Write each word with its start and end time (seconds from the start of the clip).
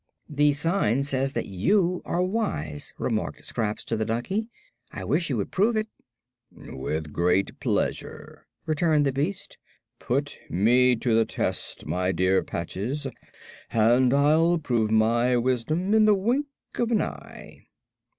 "The 0.27 0.53
sign 0.53 1.03
says 1.03 1.33
that 1.33 1.45
you 1.45 2.01
are 2.05 2.23
wise," 2.23 2.91
remarked 2.97 3.45
Scraps 3.45 3.83
to 3.85 3.95
the 3.95 4.03
donkey. 4.03 4.47
"I 4.91 5.03
wish 5.03 5.29
you 5.29 5.37
would 5.37 5.51
prove 5.51 5.75
it." 5.77 5.89
"With 6.51 7.13
great 7.13 7.59
pleasure," 7.59 8.47
returned 8.65 9.05
the 9.05 9.11
beast. 9.11 9.59
"Put 9.99 10.39
me 10.49 10.95
to 10.95 11.13
the 11.13 11.25
test, 11.25 11.85
my 11.85 12.11
dear 12.11 12.41
Patches, 12.41 13.05
and 13.69 14.11
I'll 14.11 14.57
prove 14.57 14.89
my 14.89 15.37
wisdom 15.37 15.93
in 15.93 16.05
the 16.05 16.15
wink 16.15 16.47
of 16.79 16.89
an 16.89 17.03
eye." 17.03 17.67